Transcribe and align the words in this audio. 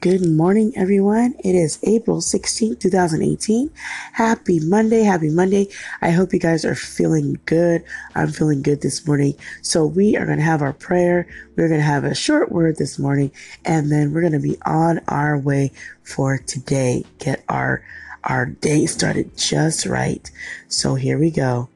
Good 0.00 0.26
morning, 0.26 0.72
everyone. 0.76 1.34
It 1.44 1.54
is 1.54 1.78
April 1.82 2.22
16th, 2.22 2.80
2018. 2.80 3.70
Happy 4.14 4.58
Monday. 4.58 5.02
Happy 5.02 5.28
Monday. 5.28 5.68
I 6.00 6.12
hope 6.12 6.32
you 6.32 6.38
guys 6.38 6.64
are 6.64 6.74
feeling 6.74 7.38
good. 7.44 7.84
I'm 8.14 8.28
feeling 8.32 8.62
good 8.62 8.80
this 8.80 9.06
morning. 9.06 9.34
So 9.60 9.84
we 9.84 10.16
are 10.16 10.24
going 10.24 10.38
to 10.38 10.44
have 10.44 10.62
our 10.62 10.72
prayer. 10.72 11.26
We're 11.54 11.68
going 11.68 11.80
to 11.80 11.86
have 11.86 12.04
a 12.04 12.14
short 12.14 12.50
word 12.50 12.78
this 12.78 12.98
morning 12.98 13.30
and 13.66 13.92
then 13.92 14.14
we're 14.14 14.22
going 14.22 14.32
to 14.32 14.38
be 14.38 14.56
on 14.64 15.02
our 15.06 15.36
way 15.36 15.70
for 16.02 16.38
today. 16.38 17.04
Get 17.18 17.44
our, 17.50 17.84
our 18.24 18.46
day 18.46 18.86
started 18.86 19.36
just 19.36 19.84
right. 19.84 20.30
So 20.68 20.94
here 20.94 21.18
we 21.18 21.30
go. 21.30 21.68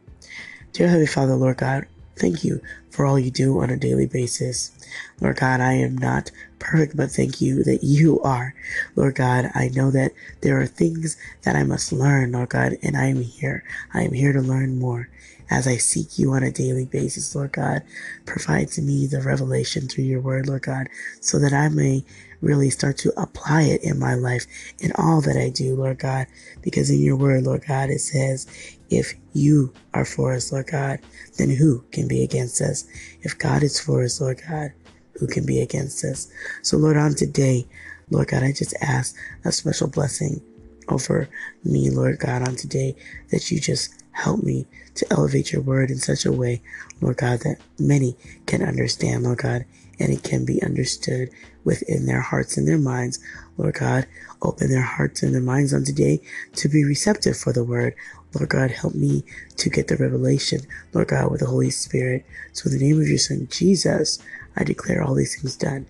Dear 0.72 0.86
Heavenly 0.86 1.08
Father, 1.08 1.34
Lord 1.34 1.58
God, 1.58 1.86
thank 2.16 2.44
you 2.44 2.60
for 2.90 3.06
all 3.06 3.18
you 3.18 3.30
do 3.30 3.60
on 3.60 3.70
a 3.70 3.76
daily 3.76 4.06
basis. 4.06 4.72
Lord 5.20 5.36
God, 5.38 5.60
I 5.60 5.74
am 5.74 5.98
not 5.98 6.30
perfect, 6.58 6.96
but 6.96 7.10
thank 7.10 7.40
you 7.40 7.64
that 7.64 7.84
you 7.84 8.20
are. 8.22 8.54
Lord 8.96 9.16
God, 9.16 9.50
I 9.54 9.68
know 9.68 9.90
that 9.92 10.12
there 10.42 10.60
are 10.60 10.66
things 10.66 11.16
that 11.44 11.56
I 11.56 11.64
must 11.64 11.92
learn, 11.92 12.32
Lord 12.32 12.50
God, 12.50 12.76
and 12.82 12.96
I 12.96 13.06
am 13.06 13.22
here. 13.22 13.64
I 13.94 14.02
am 14.02 14.12
here 14.12 14.32
to 14.32 14.40
learn 14.40 14.78
more. 14.78 15.08
As 15.50 15.66
I 15.68 15.76
seek 15.76 16.18
you 16.18 16.32
on 16.32 16.42
a 16.42 16.50
daily 16.52 16.86
basis, 16.86 17.34
Lord 17.34 17.52
God, 17.52 17.82
provide 18.26 18.68
to 18.70 18.82
me 18.82 19.06
the 19.06 19.20
revelation 19.22 19.88
through 19.88 20.04
your 20.04 20.20
word, 20.20 20.48
Lord 20.48 20.62
God, 20.62 20.88
so 21.20 21.38
that 21.38 21.52
I 21.52 21.68
may 21.68 22.04
really 22.44 22.70
start 22.70 22.98
to 22.98 23.12
apply 23.20 23.62
it 23.62 23.82
in 23.82 23.98
my 23.98 24.14
life 24.14 24.46
in 24.78 24.92
all 24.96 25.20
that 25.22 25.36
I 25.36 25.50
do, 25.50 25.74
Lord 25.74 25.98
God, 25.98 26.26
because 26.62 26.90
in 26.90 27.00
your 27.00 27.16
word, 27.16 27.44
Lord 27.44 27.64
God, 27.66 27.90
it 27.90 28.00
says, 28.00 28.46
if 28.90 29.14
you 29.32 29.72
are 29.94 30.04
for 30.04 30.34
us, 30.34 30.52
Lord 30.52 30.66
God, 30.66 31.00
then 31.38 31.50
who 31.50 31.84
can 31.90 32.06
be 32.06 32.22
against 32.22 32.60
us? 32.60 32.84
If 33.22 33.38
God 33.38 33.62
is 33.62 33.80
for 33.80 34.04
us, 34.04 34.20
Lord 34.20 34.40
God, 34.48 34.72
who 35.18 35.26
can 35.26 35.46
be 35.46 35.60
against 35.60 36.04
us. 36.04 36.28
So, 36.62 36.76
Lord, 36.76 36.96
on 36.96 37.14
today, 37.14 37.66
Lord 38.10 38.28
God, 38.28 38.42
I 38.42 38.52
just 38.52 38.74
ask 38.80 39.16
a 39.44 39.52
special 39.52 39.88
blessing 39.88 40.42
over 40.88 41.28
me, 41.64 41.90
Lord 41.90 42.18
God, 42.18 42.46
on 42.46 42.56
today 42.56 42.94
that 43.30 43.50
you 43.50 43.58
just 43.58 44.02
help 44.12 44.42
me 44.42 44.66
to 44.94 45.06
elevate 45.10 45.52
your 45.52 45.62
word 45.62 45.90
in 45.90 45.96
such 45.96 46.24
a 46.24 46.32
way, 46.32 46.62
Lord 47.00 47.16
God, 47.16 47.40
that 47.40 47.58
many 47.78 48.16
can 48.46 48.62
understand, 48.62 49.24
Lord 49.24 49.38
God, 49.38 49.64
and 49.98 50.12
it 50.12 50.22
can 50.22 50.44
be 50.44 50.62
understood 50.62 51.30
within 51.64 52.06
their 52.06 52.20
hearts 52.20 52.56
and 52.56 52.66
their 52.66 52.78
minds. 52.78 53.18
Lord 53.56 53.74
God, 53.74 54.06
open 54.42 54.70
their 54.70 54.82
hearts 54.82 55.22
and 55.22 55.34
their 55.34 55.40
minds 55.40 55.72
on 55.72 55.84
today 55.84 56.20
to 56.56 56.68
be 56.68 56.84
receptive 56.84 57.36
for 57.36 57.52
the 57.52 57.64
word. 57.64 57.94
Lord 58.34 58.48
God, 58.48 58.70
help 58.70 58.94
me 58.94 59.24
to 59.56 59.70
get 59.70 59.88
the 59.88 59.96
revelation, 59.96 60.60
Lord 60.92 61.08
God, 61.08 61.30
with 61.30 61.40
the 61.40 61.46
Holy 61.46 61.70
Spirit. 61.70 62.26
So 62.52 62.68
in 62.68 62.78
the 62.78 62.84
name 62.84 63.00
of 63.00 63.08
your 63.08 63.18
son, 63.18 63.46
Jesus, 63.50 64.18
I 64.56 64.64
declare 64.64 65.02
all 65.02 65.14
these 65.14 65.40
things 65.40 65.56
done. 65.56 65.86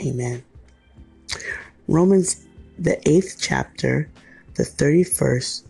Amen. 0.00 0.42
Romans, 1.86 2.44
the 2.78 3.06
eighth 3.08 3.36
chapter, 3.40 4.08
the 4.54 4.62
31st 4.62 5.62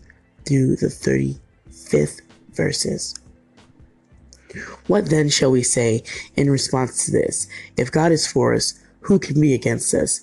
through 0.45 0.75
the 0.77 0.87
35th 0.87 2.21
verses. 2.51 3.15
What 4.87 5.09
then 5.09 5.29
shall 5.29 5.51
we 5.51 5.63
say 5.63 6.03
in 6.35 6.49
response 6.49 7.05
to 7.05 7.11
this? 7.11 7.47
If 7.77 7.91
God 7.91 8.11
is 8.11 8.27
for 8.27 8.53
us, 8.53 8.79
who 9.01 9.19
can 9.19 9.39
be 9.39 9.53
against 9.53 9.93
us? 9.93 10.21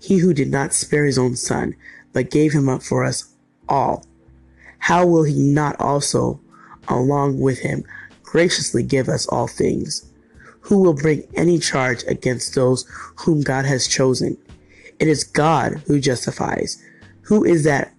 He 0.00 0.18
who 0.18 0.34
did 0.34 0.50
not 0.50 0.74
spare 0.74 1.04
his 1.04 1.18
own 1.18 1.36
son, 1.36 1.74
but 2.12 2.30
gave 2.30 2.52
him 2.52 2.68
up 2.68 2.82
for 2.82 3.04
us 3.04 3.34
all, 3.68 4.04
how 4.78 5.06
will 5.06 5.22
he 5.24 5.42
not 5.42 5.80
also, 5.80 6.40
along 6.88 7.40
with 7.40 7.60
him, 7.60 7.84
graciously 8.22 8.82
give 8.82 9.08
us 9.08 9.26
all 9.26 9.46
things? 9.46 10.10
Who 10.60 10.82
will 10.82 10.94
bring 10.94 11.26
any 11.34 11.58
charge 11.58 12.04
against 12.06 12.54
those 12.54 12.86
whom 13.16 13.40
God 13.40 13.64
has 13.64 13.88
chosen? 13.88 14.36
It 14.98 15.08
is 15.08 15.24
God 15.24 15.82
who 15.86 16.00
justifies. 16.00 16.82
Who 17.22 17.44
is 17.44 17.64
that? 17.64 17.94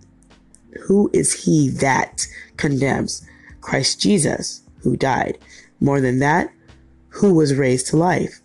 Who 0.83 1.09
is 1.13 1.45
he 1.45 1.69
that 1.69 2.27
condemns? 2.57 3.27
Christ 3.61 3.99
Jesus, 3.99 4.61
who 4.81 4.95
died. 4.95 5.39
More 5.85 6.01
than 6.01 6.17
that, 6.17 6.51
who 7.09 7.35
was 7.35 7.53
raised 7.53 7.85
to 7.87 7.97
life, 7.97 8.41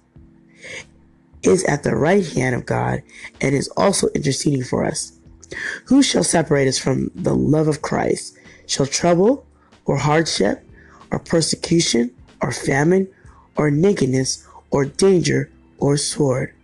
is 1.42 1.64
at 1.64 1.84
the 1.84 1.96
right 1.96 2.26
hand 2.34 2.54
of 2.54 2.66
God 2.66 3.02
and 3.40 3.54
is 3.54 3.68
also 3.78 4.08
interceding 4.08 4.62
for 4.62 4.84
us. 4.84 5.12
Who 5.86 6.02
shall 6.02 6.22
separate 6.22 6.68
us 6.68 6.78
from 6.78 7.10
the 7.14 7.34
love 7.34 7.66
of 7.66 7.80
Christ? 7.80 8.36
Shall 8.66 8.84
trouble 8.84 9.46
or 9.86 9.96
hardship 9.96 10.62
or 11.10 11.18
persecution 11.18 12.10
or 12.42 12.52
famine 12.52 13.08
or 13.56 13.70
nakedness 13.70 14.46
or 14.70 14.84
danger 14.84 15.50
or 15.78 15.96
sword. 15.96 16.54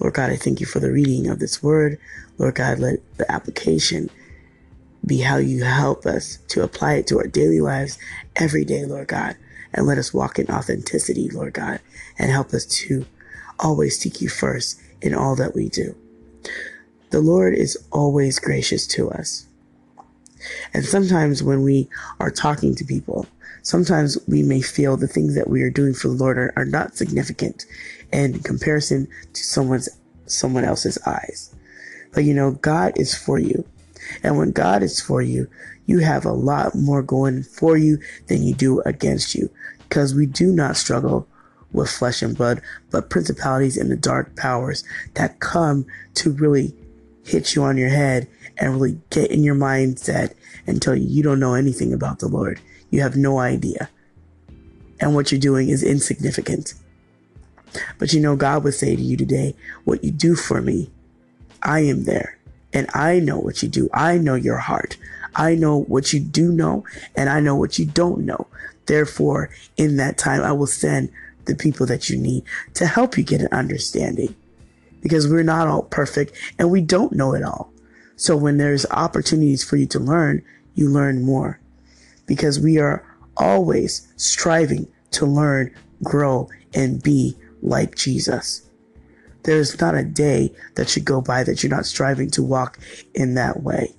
Lord 0.00 0.14
God, 0.14 0.30
I 0.30 0.36
thank 0.36 0.58
you 0.58 0.66
for 0.66 0.80
the 0.80 0.90
reading 0.90 1.28
of 1.28 1.38
this 1.38 1.62
word. 1.62 2.00
Lord 2.36 2.56
God, 2.56 2.80
let 2.80 2.98
the 3.16 3.30
application 3.30 4.10
be 5.06 5.20
how 5.20 5.36
you 5.36 5.62
help 5.62 6.04
us 6.04 6.38
to 6.48 6.64
apply 6.64 6.94
it 6.94 7.06
to 7.06 7.18
our 7.18 7.28
daily 7.28 7.60
lives 7.60 7.96
every 8.34 8.64
day, 8.64 8.84
Lord 8.84 9.06
God. 9.06 9.36
And 9.76 9.86
let 9.86 9.98
us 9.98 10.14
walk 10.14 10.38
in 10.38 10.50
authenticity, 10.50 11.28
Lord 11.28 11.52
God, 11.52 11.80
and 12.18 12.30
help 12.30 12.52
us 12.52 12.64
to 12.66 13.06
always 13.60 13.98
seek 13.98 14.20
you 14.20 14.28
first 14.28 14.80
in 15.00 15.14
all 15.14 15.36
that 15.36 15.54
we 15.54 15.68
do. 15.68 15.94
The 17.10 17.20
Lord 17.20 17.54
is 17.54 17.78
always 17.92 18.38
gracious 18.38 18.86
to 18.88 19.10
us. 19.10 19.46
And 20.74 20.84
sometimes 20.84 21.42
when 21.42 21.62
we 21.62 21.88
are 22.20 22.30
talking 22.30 22.74
to 22.74 22.84
people, 22.84 23.26
sometimes 23.62 24.18
we 24.26 24.42
may 24.42 24.60
feel 24.60 24.96
the 24.96 25.08
things 25.08 25.34
that 25.34 25.48
we 25.48 25.62
are 25.62 25.70
doing 25.70 25.94
for 25.94 26.08
the 26.08 26.14
Lord 26.14 26.38
are, 26.38 26.52
are 26.56 26.64
not 26.64 26.96
significant 26.96 27.66
in 28.12 28.40
comparison 28.40 29.08
to 29.32 29.42
someone's 29.42 29.88
someone 30.26 30.64
else's 30.64 30.98
eyes. 31.06 31.54
But 32.12 32.24
you 32.24 32.34
know, 32.34 32.52
God 32.52 32.92
is 32.96 33.14
for 33.14 33.38
you. 33.38 33.64
And 34.22 34.36
when 34.36 34.52
God 34.52 34.82
is 34.82 35.00
for 35.00 35.22
you, 35.22 35.48
you 35.86 36.00
have 36.00 36.24
a 36.24 36.32
lot 36.32 36.74
more 36.74 37.02
going 37.02 37.42
for 37.42 37.76
you 37.76 37.98
than 38.26 38.42
you 38.42 38.54
do 38.54 38.80
against 38.80 39.34
you. 39.34 39.50
Because 39.88 40.14
we 40.14 40.26
do 40.26 40.52
not 40.52 40.76
struggle 40.76 41.28
with 41.72 41.90
flesh 41.90 42.22
and 42.22 42.36
blood, 42.36 42.60
but 42.90 43.10
principalities 43.10 43.76
and 43.76 43.90
the 43.90 43.96
dark 43.96 44.34
powers 44.36 44.84
that 45.14 45.40
come 45.40 45.86
to 46.14 46.32
really 46.32 46.74
hit 47.24 47.54
you 47.54 47.62
on 47.62 47.76
your 47.76 47.88
head 47.88 48.28
and 48.56 48.72
really 48.72 48.98
get 49.10 49.30
in 49.30 49.42
your 49.42 49.54
mindset 49.54 50.34
and 50.66 50.80
tell 50.80 50.94
you 50.94 51.06
you 51.06 51.22
don't 51.22 51.40
know 51.40 51.54
anything 51.54 51.92
about 51.92 52.18
the 52.18 52.28
Lord. 52.28 52.60
You 52.90 53.02
have 53.02 53.16
no 53.16 53.38
idea. 53.38 53.90
And 55.00 55.14
what 55.14 55.30
you're 55.30 55.40
doing 55.40 55.68
is 55.68 55.82
insignificant. 55.82 56.74
But 57.98 58.12
you 58.12 58.20
know, 58.20 58.36
God 58.36 58.64
would 58.64 58.74
say 58.74 58.96
to 58.96 59.02
you 59.02 59.16
today, 59.16 59.54
what 59.84 60.02
you 60.02 60.10
do 60.10 60.34
for 60.34 60.62
me, 60.62 60.90
I 61.62 61.80
am 61.80 62.04
there. 62.04 62.38
And 62.72 62.88
I 62.94 63.20
know 63.20 63.38
what 63.38 63.62
you 63.62 63.68
do. 63.68 63.88
I 63.92 64.18
know 64.18 64.34
your 64.34 64.58
heart. 64.58 64.96
I 65.34 65.54
know 65.54 65.82
what 65.82 66.12
you 66.12 66.20
do 66.20 66.50
know 66.50 66.84
and 67.14 67.28
I 67.28 67.40
know 67.40 67.54
what 67.54 67.78
you 67.78 67.84
don't 67.84 68.24
know. 68.24 68.46
Therefore, 68.86 69.50
in 69.76 69.96
that 69.96 70.16
time, 70.16 70.42
I 70.42 70.52
will 70.52 70.66
send 70.66 71.10
the 71.44 71.54
people 71.54 71.86
that 71.86 72.08
you 72.08 72.18
need 72.18 72.44
to 72.74 72.86
help 72.86 73.16
you 73.16 73.24
get 73.24 73.40
an 73.40 73.48
understanding 73.52 74.34
because 75.00 75.28
we're 75.28 75.42
not 75.42 75.68
all 75.68 75.82
perfect 75.82 76.32
and 76.58 76.70
we 76.70 76.80
don't 76.80 77.12
know 77.12 77.34
it 77.34 77.42
all. 77.42 77.70
So 78.16 78.36
when 78.36 78.56
there's 78.56 78.86
opportunities 78.90 79.62
for 79.62 79.76
you 79.76 79.86
to 79.86 79.98
learn, 79.98 80.42
you 80.74 80.88
learn 80.88 81.22
more 81.22 81.60
because 82.26 82.58
we 82.58 82.78
are 82.78 83.04
always 83.36 84.08
striving 84.16 84.88
to 85.12 85.26
learn, 85.26 85.74
grow, 86.02 86.48
and 86.74 87.02
be 87.02 87.36
like 87.62 87.94
Jesus. 87.94 88.65
There's 89.46 89.80
not 89.80 89.94
a 89.94 90.04
day 90.04 90.52
that 90.74 90.88
should 90.88 91.04
go 91.04 91.20
by 91.20 91.44
that 91.44 91.62
you're 91.62 91.70
not 91.70 91.86
striving 91.86 92.30
to 92.32 92.42
walk 92.42 92.78
in 93.14 93.34
that 93.34 93.62
way. 93.62 93.94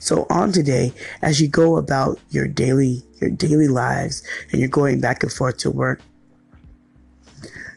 So 0.00 0.26
on 0.30 0.50
today, 0.50 0.92
as 1.22 1.40
you 1.40 1.46
go 1.46 1.76
about 1.76 2.18
your 2.30 2.48
daily, 2.48 3.04
your 3.20 3.30
daily 3.30 3.68
lives 3.68 4.22
and 4.50 4.60
you're 4.60 4.68
going 4.68 5.00
back 5.00 5.22
and 5.22 5.32
forth 5.32 5.58
to 5.58 5.70
work, 5.70 6.00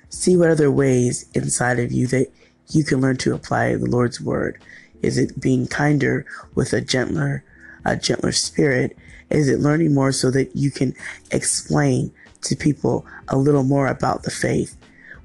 see 0.10 0.36
what 0.36 0.50
other 0.50 0.72
ways 0.72 1.30
inside 1.34 1.80
of 1.80 1.92
you 1.92 2.08
that 2.08 2.32
you 2.70 2.84
can 2.84 3.00
learn 3.02 3.18
to 3.18 3.36
apply 3.36 3.76
the 3.76 3.86
Lord's 3.86 4.20
word. 4.20 4.60
Is 5.04 5.18
it 5.18 5.40
being 5.40 5.68
kinder 5.68 6.26
with 6.56 6.74
a 6.74 6.82
gentler, 6.82 7.44
a 7.86 7.96
gentler 7.96 8.32
spirit 8.32 8.98
is 9.34 9.50
it 9.50 9.60
learning 9.60 9.94
more 9.94 10.12
so 10.12 10.30
that 10.32 10.56
you 10.56 10.70
can 10.70 10.94
explain 11.32 12.14
to 12.42 12.56
people 12.56 13.06
a 13.28 13.38
little 13.38 13.64
more 13.64 13.88
about 13.88 14.24
the 14.24 14.32
faith? 14.32 14.78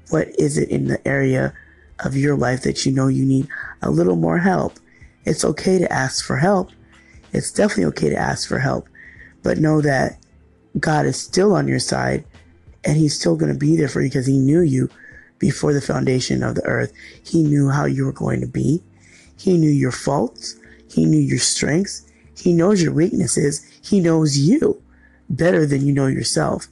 What 0.09 0.29
is 0.39 0.57
it 0.57 0.69
in 0.69 0.87
the 0.87 1.05
area 1.07 1.53
of 1.99 2.15
your 2.15 2.35
life 2.35 2.63
that 2.63 2.85
you 2.85 2.91
know 2.91 3.07
you 3.07 3.25
need 3.25 3.47
a 3.81 3.89
little 3.89 4.15
more 4.15 4.39
help? 4.39 4.79
It's 5.25 5.45
okay 5.45 5.77
to 5.79 5.91
ask 5.91 6.25
for 6.25 6.37
help. 6.37 6.71
It's 7.31 7.51
definitely 7.51 7.85
okay 7.85 8.09
to 8.09 8.17
ask 8.17 8.47
for 8.47 8.59
help, 8.59 8.87
but 9.43 9.59
know 9.59 9.81
that 9.81 10.17
God 10.79 11.05
is 11.05 11.19
still 11.19 11.53
on 11.53 11.67
your 11.67 11.79
side 11.79 12.25
and 12.83 12.97
he's 12.97 13.17
still 13.17 13.35
going 13.35 13.51
to 13.51 13.59
be 13.59 13.75
there 13.75 13.87
for 13.87 14.01
you 14.01 14.09
because 14.09 14.25
he 14.25 14.39
knew 14.39 14.61
you 14.61 14.89
before 15.37 15.73
the 15.73 15.81
foundation 15.81 16.43
of 16.43 16.55
the 16.55 16.65
earth. 16.65 16.93
He 17.23 17.43
knew 17.43 17.69
how 17.69 17.85
you 17.85 18.05
were 18.05 18.11
going 18.11 18.41
to 18.41 18.47
be. 18.47 18.81
He 19.37 19.57
knew 19.57 19.69
your 19.69 19.91
faults. 19.91 20.55
He 20.89 21.05
knew 21.05 21.19
your 21.19 21.39
strengths. 21.39 22.09
He 22.37 22.53
knows 22.53 22.81
your 22.81 22.93
weaknesses. 22.93 23.65
He 23.81 23.99
knows 23.99 24.37
you 24.37 24.81
better 25.29 25.65
than 25.65 25.85
you 25.85 25.93
know 25.93 26.07
yourself. 26.07 26.67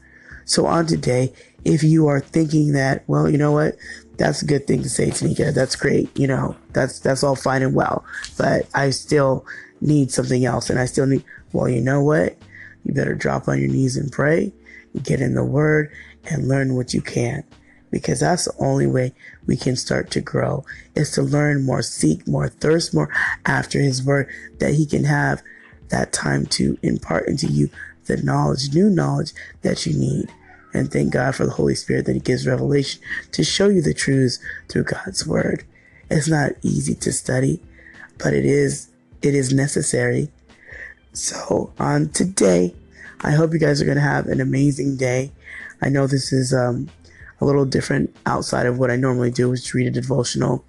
So 0.46 0.66
on 0.66 0.88
today, 0.88 1.34
if 1.68 1.84
you 1.84 2.08
are 2.08 2.22
thinking 2.22 2.72
that, 2.72 3.04
well, 3.08 3.30
you 3.30 3.38
know 3.38 3.52
what, 3.52 3.76
that's 4.18 4.42
a 4.42 4.46
good 4.46 4.66
thing 4.66 4.82
to 4.84 4.90
say, 4.90 5.10
Tanika. 5.10 5.54
That's 5.54 5.76
great. 5.76 6.18
You 6.18 6.26
know, 6.26 6.56
that's 6.72 7.00
that's 7.00 7.24
all 7.24 7.36
fine 7.36 7.62
and 7.62 7.76
well. 7.76 8.06
But 8.38 8.68
I 8.74 8.90
still 8.92 9.46
need 9.82 10.10
something 10.10 10.46
else, 10.46 10.70
and 10.70 10.80
I 10.80 10.86
still 10.86 11.06
need. 11.06 11.24
Well, 11.52 11.70
you 11.70 11.82
know 11.82 12.02
what? 12.02 12.38
You 12.84 12.94
better 12.94 13.16
drop 13.16 13.48
on 13.48 13.60
your 13.60 13.70
knees 13.70 13.98
and 13.98 14.12
pray, 14.12 14.54
get 15.04 15.20
in 15.22 15.36
the 15.36 15.44
Word, 15.44 15.92
and 16.24 16.48
learn 16.48 16.76
what 16.76 16.94
you 16.94 17.02
can, 17.02 17.44
because 17.92 18.22
that's 18.22 18.46
the 18.46 18.54
only 18.60 18.88
way 18.88 19.14
we 19.46 19.58
can 19.58 19.76
start 19.76 20.10
to 20.12 20.22
grow. 20.22 20.66
Is 20.96 21.12
to 21.12 21.22
learn 21.22 21.66
more, 21.66 21.82
seek 21.82 22.28
more, 22.28 22.48
thirst 22.48 22.94
more 22.94 23.14
after 23.46 23.80
His 23.80 24.04
Word, 24.04 24.30
that 24.60 24.74
He 24.74 24.86
can 24.86 25.04
have 25.04 25.44
that 25.90 26.14
time 26.14 26.46
to 26.46 26.78
impart 26.82 27.28
into 27.28 27.48
you 27.48 27.70
the 28.06 28.18
knowledge, 28.18 28.74
new 28.74 28.90
knowledge 28.90 29.34
that 29.62 29.86
you 29.86 29.94
need. 29.94 30.32
And 30.74 30.92
thank 30.92 31.14
God 31.14 31.36
for 31.36 31.46
the 31.46 31.52
Holy 31.52 31.76
Spirit 31.76 32.06
that 32.06 32.14
He 32.14 32.20
gives 32.20 32.48
revelation 32.48 33.02
to 33.32 33.44
show 33.44 33.70
you 33.70 33.82
the 33.82 33.94
truths 33.94 34.40
through 34.70 34.84
God's 34.84 35.26
Word. 35.26 35.64
It's 36.10 36.28
not 36.28 36.52
easy 36.62 36.96
to 36.96 37.12
study, 37.12 37.62
but 38.18 38.34
it 38.34 38.46
is 38.46 38.90
it 39.22 39.34
is 39.34 39.54
necessary. 39.54 40.30
So 41.14 41.74
on 41.80 42.10
today, 42.10 42.76
I 43.22 43.32
hope 43.32 43.54
you 43.54 43.60
guys 43.60 43.82
are 43.82 43.86
gonna 43.86 44.02
have 44.02 44.28
an 44.28 44.40
amazing 44.40 44.98
day. 44.98 45.32
I 45.82 45.90
know 45.90 46.08
this 46.08 46.32
is 46.32 46.54
um, 46.54 46.90
a 47.42 47.46
little 47.46 47.66
different 47.66 48.16
outside 48.26 48.66
of 48.66 48.78
what 48.78 48.92
I 48.92 48.96
normally 48.96 49.32
do, 49.32 49.50
which 49.50 49.62
is 49.62 49.74
read 49.74 49.88
a 49.88 49.92
devotional. 49.92 50.64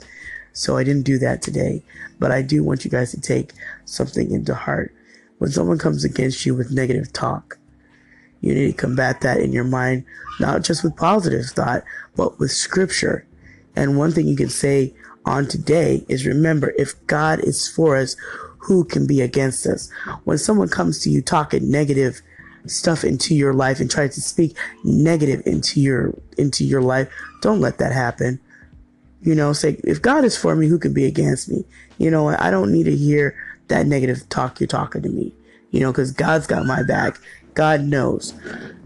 So 0.52 0.76
I 0.76 0.84
didn't 0.84 1.04
do 1.04 1.18
that 1.18 1.42
today, 1.42 1.82
but 2.18 2.32
I 2.32 2.42
do 2.42 2.64
want 2.64 2.84
you 2.84 2.90
guys 2.90 3.10
to 3.12 3.20
take 3.20 3.52
something 3.84 4.30
into 4.30 4.54
heart. 4.54 4.94
When 5.38 5.50
someone 5.50 5.78
comes 5.78 6.04
against 6.04 6.44
you 6.44 6.54
with 6.54 6.72
negative 6.72 7.12
talk, 7.12 7.57
you 8.40 8.54
need 8.54 8.66
to 8.68 8.72
combat 8.72 9.20
that 9.22 9.40
in 9.40 9.52
your 9.52 9.64
mind, 9.64 10.04
not 10.40 10.62
just 10.62 10.84
with 10.84 10.96
positive 10.96 11.46
thought, 11.46 11.82
but 12.16 12.38
with 12.38 12.50
scripture. 12.50 13.26
And 13.74 13.98
one 13.98 14.12
thing 14.12 14.26
you 14.26 14.36
can 14.36 14.48
say 14.48 14.94
on 15.24 15.46
today 15.46 16.04
is 16.08 16.26
remember, 16.26 16.72
if 16.78 16.94
God 17.06 17.40
is 17.40 17.68
for 17.68 17.96
us, 17.96 18.16
who 18.58 18.84
can 18.84 19.06
be 19.06 19.20
against 19.20 19.66
us? 19.66 19.90
When 20.24 20.38
someone 20.38 20.68
comes 20.68 21.00
to 21.00 21.10
you 21.10 21.22
talking 21.22 21.70
negative 21.70 22.20
stuff 22.66 23.04
into 23.04 23.34
your 23.34 23.54
life 23.54 23.80
and 23.80 23.90
tries 23.90 24.14
to 24.14 24.20
speak 24.20 24.56
negative 24.84 25.42
into 25.46 25.80
your, 25.80 26.14
into 26.36 26.64
your 26.64 26.82
life, 26.82 27.08
don't 27.40 27.60
let 27.60 27.78
that 27.78 27.92
happen. 27.92 28.40
You 29.22 29.34
know, 29.34 29.52
say, 29.52 29.80
if 29.84 30.00
God 30.00 30.24
is 30.24 30.36
for 30.36 30.54
me, 30.54 30.68
who 30.68 30.78
can 30.78 30.92
be 30.92 31.04
against 31.04 31.48
me? 31.48 31.64
You 31.98 32.10
know, 32.10 32.28
I 32.28 32.50
don't 32.50 32.72
need 32.72 32.84
to 32.84 32.96
hear 32.96 33.36
that 33.68 33.86
negative 33.86 34.28
talk 34.28 34.60
you're 34.60 34.66
talking 34.66 35.02
to 35.02 35.08
me. 35.08 35.34
You 35.70 35.80
know, 35.80 35.92
cause 35.92 36.12
God's 36.12 36.46
got 36.46 36.66
my 36.66 36.82
back 36.82 37.18
God 37.58 37.80
knows 37.82 38.34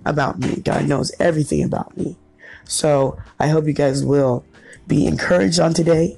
about 0.06 0.38
me. 0.38 0.56
God 0.56 0.88
knows 0.88 1.12
everything 1.20 1.62
about 1.62 1.94
me. 1.94 2.16
So 2.64 3.18
I 3.38 3.48
hope 3.48 3.66
you 3.66 3.74
guys 3.74 4.02
will 4.02 4.46
be 4.86 5.06
encouraged 5.06 5.60
on 5.60 5.74
today. 5.74 6.16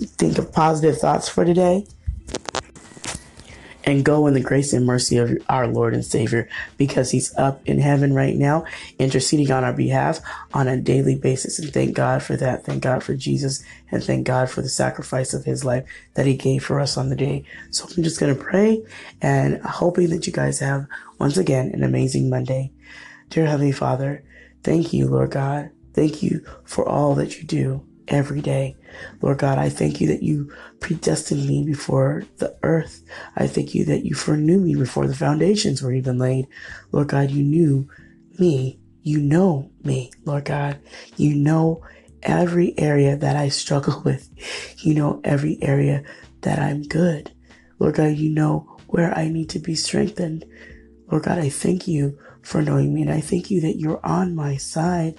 Think 0.00 0.38
of 0.38 0.50
positive 0.52 0.96
thoughts 0.96 1.28
for 1.28 1.44
today 1.44 1.86
and 3.84 4.04
go 4.04 4.26
in 4.26 4.34
the 4.34 4.40
grace 4.40 4.72
and 4.72 4.86
mercy 4.86 5.16
of 5.16 5.36
our 5.48 5.66
Lord 5.66 5.94
and 5.94 6.04
Savior 6.04 6.48
because 6.76 7.10
He's 7.10 7.36
up 7.36 7.60
in 7.66 7.78
heaven 7.78 8.14
right 8.14 8.36
now, 8.36 8.64
interceding 8.98 9.50
on 9.50 9.64
our 9.64 9.72
behalf 9.72 10.20
on 10.54 10.68
a 10.68 10.76
daily 10.76 11.16
basis. 11.16 11.58
And 11.58 11.72
thank 11.72 11.94
God 11.94 12.22
for 12.22 12.36
that. 12.36 12.64
Thank 12.64 12.82
God 12.82 13.02
for 13.02 13.14
Jesus 13.14 13.64
and 13.90 14.02
thank 14.02 14.26
God 14.26 14.50
for 14.50 14.62
the 14.62 14.68
sacrifice 14.68 15.34
of 15.34 15.44
His 15.44 15.64
life 15.64 15.84
that 16.14 16.26
He 16.26 16.36
gave 16.36 16.64
for 16.64 16.80
us 16.80 16.96
on 16.96 17.08
the 17.08 17.16
day. 17.16 17.44
So 17.70 17.86
I'm 17.96 18.02
just 18.02 18.20
going 18.20 18.34
to 18.34 18.42
pray 18.42 18.84
and 19.20 19.60
hoping 19.62 20.10
that 20.10 20.26
you 20.26 20.32
guys 20.32 20.58
have 20.60 20.86
once 21.18 21.36
again 21.36 21.70
an 21.74 21.82
amazing 21.82 22.30
Monday. 22.30 22.72
Dear 23.30 23.46
Heavenly 23.46 23.72
Father, 23.72 24.24
thank 24.62 24.92
you, 24.92 25.08
Lord 25.08 25.30
God. 25.30 25.70
Thank 25.94 26.22
you 26.22 26.44
for 26.64 26.88
all 26.88 27.14
that 27.16 27.38
you 27.38 27.44
do 27.44 27.86
every 28.08 28.40
day. 28.40 28.76
Lord 29.20 29.38
God, 29.38 29.58
I 29.58 29.68
thank 29.68 30.00
you 30.00 30.08
that 30.08 30.22
you 30.22 30.52
predestined 30.80 31.46
me 31.46 31.64
before 31.64 32.24
the 32.38 32.56
earth. 32.62 33.02
I 33.36 33.46
thank 33.46 33.74
you 33.74 33.84
that 33.86 34.04
you 34.04 34.14
foreknew 34.14 34.58
me 34.58 34.74
before 34.74 35.06
the 35.06 35.14
foundations 35.14 35.82
were 35.82 35.92
even 35.92 36.18
laid. 36.18 36.48
Lord 36.90 37.08
God, 37.08 37.30
you 37.30 37.42
knew 37.42 37.88
me. 38.38 38.78
You 39.02 39.18
know 39.18 39.70
me, 39.82 40.12
Lord 40.24 40.44
God. 40.44 40.78
You 41.16 41.34
know 41.34 41.82
every 42.22 42.78
area 42.78 43.16
that 43.16 43.36
I 43.36 43.48
struggle 43.48 44.02
with. 44.04 44.28
You 44.78 44.94
know 44.94 45.20
every 45.24 45.58
area 45.62 46.04
that 46.42 46.58
I'm 46.58 46.82
good. 46.82 47.32
Lord 47.78 47.96
God, 47.96 48.16
you 48.16 48.30
know 48.30 48.76
where 48.86 49.16
I 49.16 49.28
need 49.28 49.48
to 49.50 49.58
be 49.58 49.74
strengthened. 49.74 50.44
Lord 51.10 51.24
God, 51.24 51.38
I 51.38 51.48
thank 51.48 51.88
you 51.88 52.18
for 52.42 52.62
knowing 52.62 52.94
me 52.94 53.02
and 53.02 53.10
I 53.10 53.20
thank 53.20 53.50
you 53.50 53.60
that 53.62 53.78
you're 53.78 54.04
on 54.04 54.34
my 54.34 54.56
side. 54.56 55.14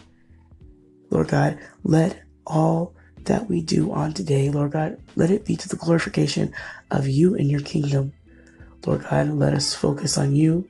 Lord 1.10 1.28
God, 1.28 1.60
let 1.84 2.24
all 2.46 2.94
that 3.26 3.50
we 3.50 3.62
do 3.62 3.92
on 3.92 4.14
today, 4.14 4.50
Lord 4.50 4.72
God, 4.72 4.98
let 5.16 5.32
it 5.32 5.46
be 5.46 5.56
to 5.56 5.70
the 5.70 5.76
glorification 5.76 6.54
of 6.92 7.08
you 7.08 7.36
and 7.36 7.50
your 7.50 7.62
kingdom. 7.62 8.14
Lord 8.86 9.04
God, 9.10 9.30
let 9.30 9.54
us 9.54 9.74
focus 9.74 10.18
on 10.18 10.36
you. 10.36 10.68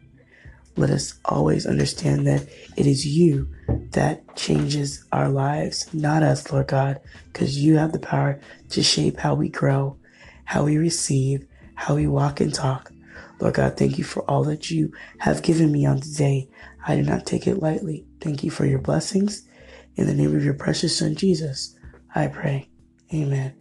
Let 0.76 0.90
us 0.90 1.20
always 1.26 1.66
understand 1.66 2.26
that 2.28 2.48
it 2.76 2.88
is 2.88 3.06
you 3.06 3.48
that 3.92 4.36
changes 4.36 5.06
our 5.12 5.30
lives, 5.30 5.92
not 5.94 6.24
us, 6.24 6.52
Lord 6.52 6.68
God, 6.68 7.00
because 7.32 7.64
you 7.64 7.78
have 7.78 7.92
the 7.92 8.00
power 8.00 8.40
to 8.70 8.82
shape 8.82 9.20
how 9.20 9.36
we 9.36 9.50
grow, 9.50 9.98
how 10.46 10.64
we 10.66 10.78
receive, 10.78 11.46
how 11.76 11.96
we 11.96 12.08
walk 12.08 12.40
and 12.40 12.54
talk. 12.54 12.92
Lord 13.40 13.56
God, 13.56 13.78
thank 13.78 13.98
you 13.98 14.04
for 14.04 14.24
all 14.24 14.44
that 14.46 14.72
you 14.72 14.94
have 15.20 15.44
given 15.44 15.72
me 15.72 15.86
on 15.86 16.00
today. 16.00 16.50
I 16.88 16.96
do 16.96 17.04
not 17.04 17.26
take 17.26 17.46
it 17.46 17.62
lightly. 17.62 18.06
Thank 18.20 18.44
you 18.44 18.50
for 18.50 18.66
your 18.66 18.80
blessings. 18.80 19.46
In 19.96 20.08
the 20.08 20.14
name 20.14 20.36
of 20.36 20.44
your 20.44 20.56
precious 20.56 20.98
Son, 20.98 21.16
Jesus, 21.16 21.76
I 22.16 22.28
pray. 22.28 22.70
Amen. 23.14 23.54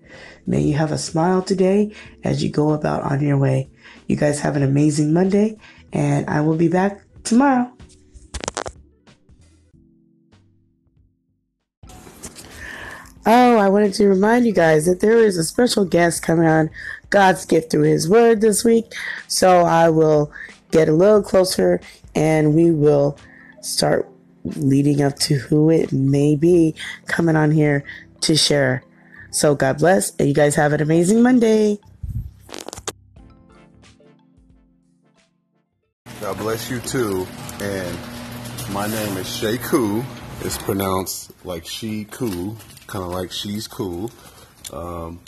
May 0.47 0.63
you 0.63 0.75
have 0.75 0.93
a 0.93 0.99
smile 0.99 1.43
today 1.43 1.95
as 2.25 2.43
you 2.43 2.51
go 2.51 2.73
about 2.73 3.03
on 3.03 3.21
your 3.21 3.37
way. 3.37 3.71
You 4.07 4.17
guys 4.17 4.41
have 4.41 4.57
an 4.57 4.63
amazing 4.63 5.13
Monday, 5.13 5.59
and 5.93 6.29
I 6.29 6.41
will 6.41 6.57
be 6.57 6.69
back 6.69 7.03
tomorrow. 7.23 7.71
Oh, 13.25 13.57
I 13.57 13.69
wanted 13.69 13.95
to 13.95 14.09
remind 14.09 14.47
you 14.47 14.53
guys 14.53 14.87
that 14.87 15.01
there 15.01 15.19
is 15.19 15.37
a 15.37 15.45
special 15.45 15.85
guest 15.85 16.23
coming 16.23 16.49
on 16.49 16.71
God's 17.11 17.45
gift 17.45 17.71
through 17.71 17.85
His 17.85 18.09
Word 18.09 18.41
this 18.41 18.65
week. 18.65 18.93
So 19.29 19.61
I 19.61 19.91
will 19.91 20.33
get 20.73 20.89
a 20.89 20.93
little 20.93 21.23
closer 21.23 21.81
and 22.17 22.55
we 22.55 22.73
will 22.73 23.17
start 23.61 24.12
leading 24.45 25.03
up 25.03 25.17
to 25.21 25.35
who 25.35 25.71
it 25.71 25.93
may 25.93 26.37
be 26.37 26.75
coming 27.07 27.37
on 27.37 27.51
here 27.51 27.85
to 28.23 28.37
share. 28.37 28.83
So 29.31 29.55
God 29.55 29.79
bless, 29.79 30.15
and 30.17 30.29
you 30.29 30.35
guys 30.35 30.55
have 30.57 30.73
an 30.73 30.83
amazing 30.83 31.23
Monday. 31.23 31.79
God 36.21 36.39
bless 36.39 36.71
you 36.71 36.81
too. 36.81 37.27
And 37.61 37.99
my 38.73 38.87
name 38.87 39.17
is 39.17 39.27
Sheku. 39.27 40.05
It's 40.43 40.59
pronounced 40.59 41.33
like 41.45 41.67
she 41.67 42.05
cool, 42.05 42.57
kind 42.87 43.05
of 43.05 43.11
like 43.11 43.33
she's 43.33 43.67
cool. 43.67 44.11
Um, 44.73 45.21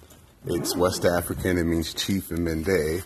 it's 0.47 0.77
West 0.77 1.05
African. 1.05 1.59
It 1.59 1.65
means 1.65 1.95
chief 1.95 2.31
in 2.31 2.45
Mende. 2.45 3.03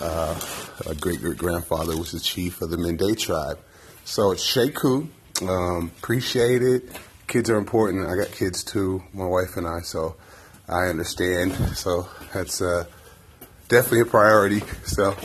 Uh, 0.00 0.40
a 0.86 0.94
great 0.94 1.20
great 1.20 1.38
grandfather 1.38 1.96
was 1.96 2.12
the 2.12 2.20
chief 2.20 2.60
of 2.60 2.70
the 2.70 2.76
Mende 2.76 3.18
tribe. 3.18 3.58
So 4.04 4.32
it's 4.32 4.44
Sheku. 4.44 5.08
Um, 5.40 5.90
appreciate 5.98 6.62
it. 6.62 6.84
Kids 7.26 7.48
are 7.50 7.56
important. 7.56 8.06
I 8.06 8.16
got 8.16 8.32
kids 8.32 8.62
too, 8.62 9.02
my 9.12 9.24
wife 9.24 9.56
and 9.56 9.66
I, 9.66 9.80
so 9.80 10.16
I 10.68 10.86
understand. 10.86 11.54
So 11.76 12.08
that's 12.32 12.60
uh, 12.60 12.84
definitely 13.68 14.00
a 14.00 14.04
priority. 14.06 14.60
So 14.84 15.16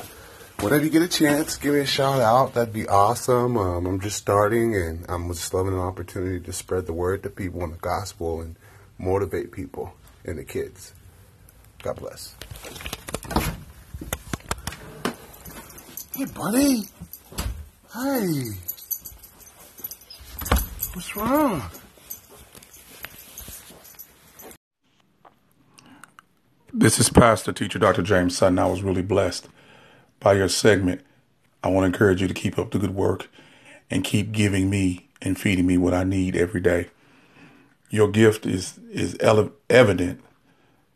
whenever 0.61 0.83
you 0.83 0.89
get 0.89 1.01
a 1.01 1.07
chance, 1.07 1.57
give 1.57 1.73
me 1.73 1.81
a 1.81 1.85
shout 1.85 2.21
out. 2.21 2.53
That'd 2.53 2.73
be 2.73 2.87
awesome. 2.87 3.57
Um, 3.57 3.85
I'm 3.85 3.99
just 3.99 4.17
starting, 4.17 4.75
and 4.75 5.05
I'm 5.09 5.27
just 5.31 5.53
loving 5.53 5.73
an 5.73 5.79
opportunity 5.79 6.39
to 6.39 6.53
spread 6.53 6.85
the 6.85 6.93
word 6.93 7.23
to 7.23 7.29
people 7.29 7.63
in 7.63 7.71
the 7.71 7.77
gospel 7.77 8.41
and 8.41 8.55
motivate 8.97 9.51
people 9.51 9.93
and 10.25 10.37
the 10.37 10.43
kids. 10.43 10.93
God 11.83 11.97
bless. 11.97 12.35
Hey, 16.15 16.25
buddy. 16.25 16.83
Hey. 17.93 18.43
What's 20.97 21.15
wrong? 21.15 21.61
This 26.73 26.99
is 26.99 27.09
Pastor 27.09 27.53
Teacher 27.53 27.77
Dr. 27.77 28.01
James 28.01 28.35
Sutton. 28.35 28.57
I 28.57 28.65
was 28.65 28.81
really 28.81 29.03
blessed 29.03 29.47
by 30.19 30.33
your 30.33 30.49
segment. 30.49 31.01
I 31.63 31.67
want 31.67 31.83
to 31.83 31.85
encourage 31.85 32.19
you 32.23 32.27
to 32.27 32.33
keep 32.33 32.57
up 32.57 32.71
the 32.71 32.79
good 32.79 32.95
work 32.95 33.29
and 33.91 34.03
keep 34.03 34.31
giving 34.31 34.71
me 34.71 35.07
and 35.21 35.39
feeding 35.39 35.67
me 35.67 35.77
what 35.77 35.93
I 35.93 36.03
need 36.03 36.35
every 36.35 36.61
day. 36.61 36.89
Your 37.91 38.07
gift 38.07 38.47
is 38.47 38.79
is 38.89 39.15
ele- 39.19 39.51
evident 39.69 40.19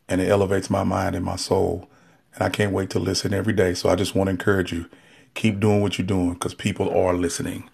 and 0.08 0.20
it 0.20 0.28
elevates 0.28 0.68
my 0.68 0.82
mind 0.82 1.14
and 1.14 1.24
my 1.24 1.36
soul. 1.36 1.88
And 2.34 2.42
I 2.42 2.48
can't 2.48 2.72
wait 2.72 2.90
to 2.90 2.98
listen 2.98 3.32
every 3.32 3.52
day. 3.52 3.72
So 3.72 3.88
I 3.88 3.94
just 3.94 4.16
want 4.16 4.26
to 4.26 4.32
encourage 4.32 4.72
you 4.72 4.86
keep 5.34 5.60
doing 5.60 5.80
what 5.80 5.96
you're 5.96 6.04
doing 6.04 6.32
because 6.32 6.54
people 6.54 6.90
are 6.90 7.14
listening. 7.14 7.70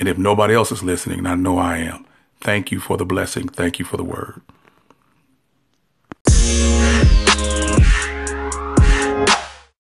And 0.00 0.08
if 0.08 0.18
nobody 0.18 0.54
else 0.54 0.72
is 0.72 0.82
listening, 0.82 1.18
and 1.18 1.28
I 1.28 1.36
know 1.36 1.58
I 1.58 1.76
am, 1.76 2.06
Thank 2.40 2.72
you 2.72 2.80
for 2.80 2.96
the 2.96 3.04
blessing. 3.04 3.48
Thank 3.48 3.78
you 3.78 3.84
for 3.84 3.96
the 3.98 4.04
word. 4.04 4.40